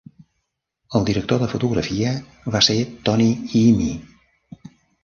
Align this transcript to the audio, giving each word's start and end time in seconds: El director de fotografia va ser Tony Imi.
El 0.99 1.05
director 1.09 1.43
de 1.43 1.49
fotografia 1.51 2.15
va 2.57 2.65
ser 2.71 2.81
Tony 3.11 3.31
Imi. 3.65 3.91